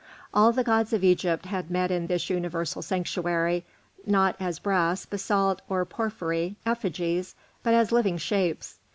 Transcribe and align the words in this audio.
All 0.33 0.51
the 0.51 0.63
gods 0.63 0.93
of 0.93 1.03
Egypt 1.03 1.45
had 1.45 1.69
met 1.69 1.91
in 1.91 2.07
this 2.07 2.27
universal 2.27 2.81
sanctuary, 2.81 3.63
not 4.03 4.35
as 4.39 4.57
brass, 4.57 5.05
basalt, 5.05 5.61
or 5.69 5.85
porphyry 5.85 6.55
effigies, 6.65 7.35
but 7.61 7.75
as 7.75 7.91
living 7.91 8.17
shapes. 8.17 8.79